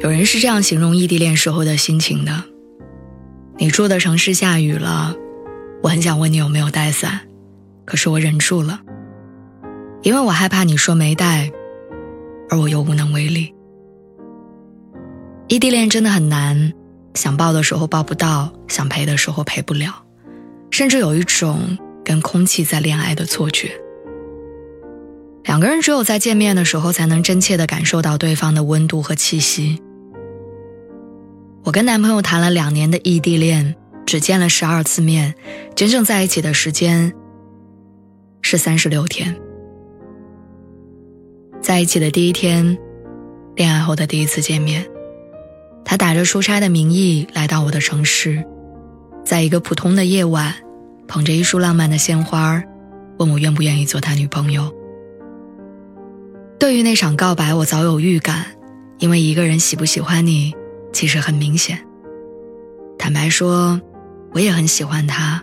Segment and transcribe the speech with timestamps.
[0.00, 2.44] 有人是这样形容异地恋时候的心情的：
[3.56, 5.16] 你住的城市下雨了，
[5.82, 7.20] 我很想问你有没有带伞，
[7.84, 8.80] 可是我忍住了，
[10.02, 11.50] 因为我害怕你说没带，
[12.48, 13.52] 而我又无能为力。
[15.48, 16.72] 异地恋真的很难，
[17.14, 20.04] 想抱的时候抱不到，想陪的时候陪不了，
[20.70, 23.72] 甚至有一种跟空气在恋爱的错觉。
[25.42, 29.82] 两个人只有在见面的时候，才能真切的感受到对方的温度和气息。
[31.68, 35.34] 我跟男朋友谈了两年的异地恋，只见了十二次面，
[35.76, 37.12] 真正在一起的时间
[38.40, 39.38] 是三十六天。
[41.60, 42.78] 在一起的第一天，
[43.54, 44.88] 恋爱后的第一次见面，
[45.84, 48.42] 他打着出差的名义来到我的城市，
[49.22, 50.54] 在一个普通的夜晚，
[51.06, 52.62] 捧着一束浪漫的鲜花，
[53.18, 54.74] 问我愿不愿意做他女朋友。
[56.58, 58.46] 对于那场告白，我早有预感，
[59.00, 60.54] 因为一个人喜不喜欢你。
[60.98, 61.78] 其实很明显。
[62.98, 63.80] 坦白说，
[64.32, 65.40] 我也很喜欢他，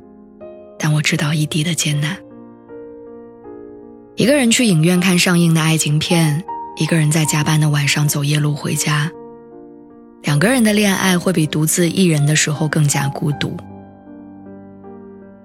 [0.77, 2.17] 但我知道异地的艰难。
[4.17, 6.43] 一个人去影院看上映的爱情片，
[6.75, 9.09] 一个人在加班的晚上走夜路回家。
[10.23, 13.55] 两个人的恋爱会比独自一人的时候更加孤独。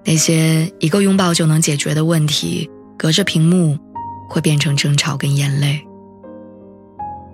[0.03, 3.79] 那些一个拥抱就能解决的问题，隔着屏幕
[4.27, 5.79] 会变成争吵跟眼泪。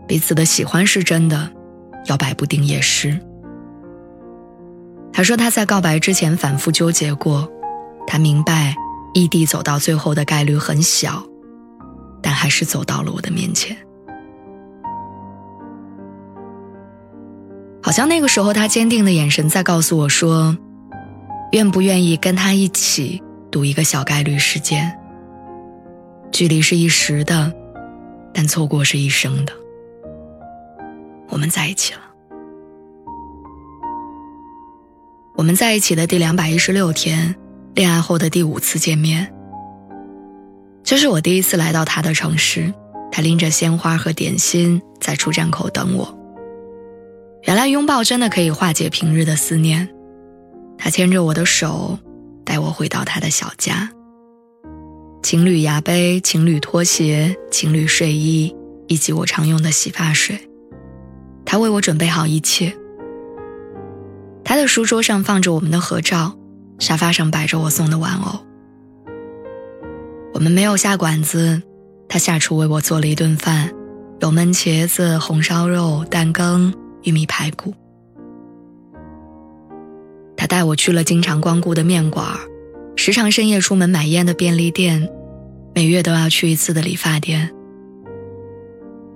[0.07, 1.51] 彼此的喜欢是真的。
[2.07, 3.17] 摇摆不定也是。
[5.13, 7.49] 他说他在告白之前反复纠结过，
[8.05, 8.75] 他明白
[9.13, 11.23] 异地走到最后的概率很小，
[12.21, 13.75] 但还是走到了我的面前。
[17.81, 20.55] 好像那个时候他坚定的眼神在告诉我说，
[21.53, 24.99] 愿不愿意跟他一起赌一个小概率事件？
[26.31, 27.51] 距离是一时的，
[28.33, 29.53] 但错过是一生的。
[31.29, 32.01] 我们在一起了。
[35.35, 37.35] 我们在一起的第两百一十六天，
[37.75, 39.31] 恋爱后的第五次见面。
[40.83, 42.73] 这是我第一次来到他的城市，
[43.11, 46.17] 他拎着鲜花和点心在出站口等我。
[47.43, 49.87] 原来拥抱真的可以化解平日的思念。
[50.77, 51.99] 他牵着我的手，
[52.43, 53.91] 带我回到他的小家。
[55.21, 58.55] 情侣牙杯、情侣拖鞋、情侣睡衣，
[58.87, 60.39] 以及我常用的洗发水。
[61.49, 62.77] 他为我准备好一切。
[64.43, 66.37] 他的书桌上放着我们的合照，
[66.77, 68.45] 沙发上摆着我送的玩偶。
[70.33, 71.61] 我们没有下馆子，
[72.09, 73.71] 他下厨为我做了一顿饭，
[74.19, 77.73] 有焖茄子、红烧肉、蛋羹、玉米排骨。
[80.35, 82.27] 他带我去了经常光顾的面馆，
[82.97, 85.09] 时常深夜出门买烟的便利店，
[85.73, 87.53] 每月都要去一次的理发店。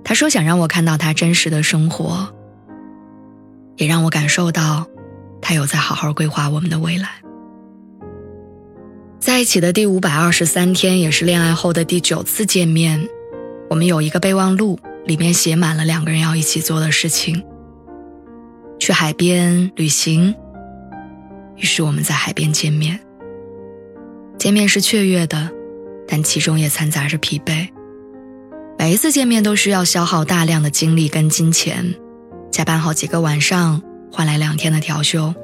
[0.03, 2.33] 他说想让我看到他真实的生活，
[3.77, 4.87] 也让我感受到
[5.41, 7.09] 他有在好好规划我们的未来。
[9.19, 13.07] 在一起的第五百二十三天，也是恋爱后的第九次见面，
[13.69, 17.43] 我们有一个备忘录，里面写满了两个人要一起做的事情：
[18.79, 20.35] 去海边旅行。
[21.55, 22.99] 于是我们在海边见面。
[24.39, 25.51] 见面是雀跃的，
[26.07, 27.69] 但其中也掺杂着疲惫。
[28.81, 31.93] 每一次见面都需要消耗大量的精力跟金钱，
[32.51, 33.79] 加班好几个晚上
[34.11, 35.35] 换来两天的调休，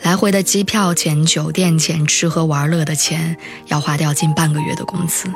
[0.00, 5.30] 来回的机票钱、酒店钱、吃喝玩乐的钱，要花掉近半个月的工资。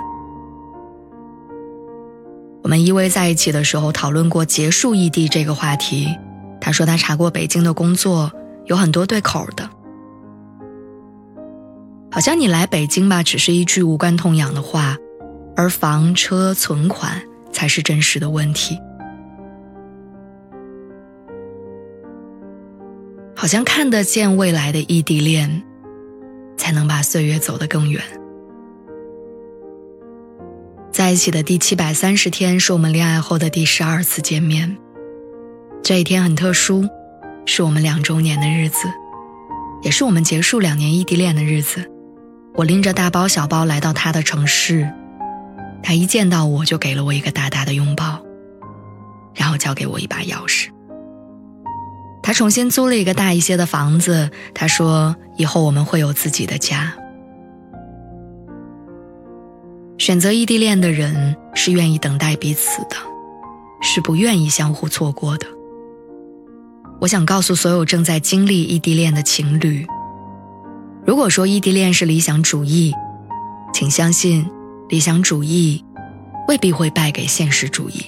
[2.63, 6.09] 我们依偎在一起的时候讨论过结束异地这个话题，
[6.59, 8.33] 他说他查过北京的工作，
[8.65, 9.69] 有很多对口的，
[12.11, 14.97] 好像你来北京吧，只是一句无关痛痒的话。
[15.57, 18.79] 而房车存款才是真实的问题。
[23.35, 25.63] 好像看得见未来的异地恋，
[26.57, 28.03] 才能把岁月走得更远。
[30.91, 34.77] 在一起的第七百三十天，是我们恋爱后的第十二次见面。
[35.83, 36.89] 这一天很特殊，
[37.45, 38.89] 是我们两周年的日子，
[39.83, 41.89] 也是我们结束两年异地恋的日子。
[42.55, 44.91] 我拎着大包小包来到他的城市。
[45.87, 48.21] 他一见到我就给了我一个大大的拥抱，
[49.33, 50.69] 然后交给我一把钥匙。
[52.25, 56.93] 他重新租了一个大一些的房子，他说以后我们会有自己的家。
[59.97, 62.97] 选择异地恋的人是愿意等待彼此的，
[63.81, 65.47] 是不愿意相互错过的。
[67.01, 69.87] 我想告诉所有正在经历异地恋的情侣，
[71.07, 72.93] 如果说异地恋是理想主义，
[73.73, 74.51] 请相信，
[74.89, 75.85] 理想主义
[76.49, 78.07] 未必会败给现实主义。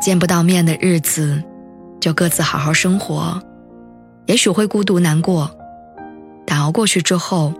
[0.00, 1.42] 见不到面的日子，
[2.00, 3.40] 就各自好好生活，
[4.26, 5.50] 也许会孤独难过，
[6.46, 7.52] 但熬过去之后，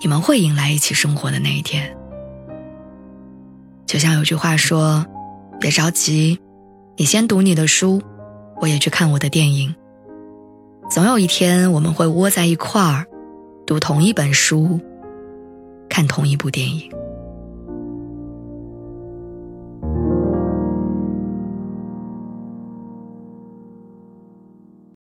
[0.00, 1.96] 你们会迎来一起生活的那一天。
[3.86, 5.06] 就像有句话说
[5.60, 6.38] ：“别着急。”
[6.96, 8.00] 你先读你的书，
[8.60, 9.74] 我也去看我的电影。
[10.88, 13.06] 总有一天，我们会窝在一块儿，
[13.66, 14.78] 读同一本书，
[15.94, 17.03] 看同一部电影。